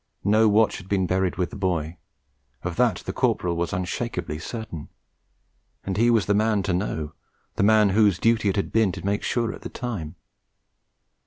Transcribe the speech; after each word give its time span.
No 0.23 0.49
watch 0.49 0.77
had 0.77 0.89
been 0.89 1.05
buried 1.05 1.35
with 1.35 1.51
the 1.51 1.55
boy; 1.55 1.97
of 2.63 2.75
that 2.77 3.03
the 3.05 3.13
Corporal 3.13 3.55
was 3.55 3.71
unshakably 3.71 4.39
certain; 4.39 4.89
and 5.83 5.95
he 5.95 6.09
was 6.09 6.25
the 6.25 6.33
man 6.33 6.63
to 6.63 6.73
know, 6.73 7.13
the 7.55 7.61
man 7.61 7.89
whose 7.89 8.17
duty 8.17 8.49
it 8.49 8.55
had 8.55 8.71
been 8.71 8.91
to 8.93 9.05
make 9.05 9.21
sure 9.21 9.53
at 9.53 9.61
the 9.61 9.69
time. 9.69 10.15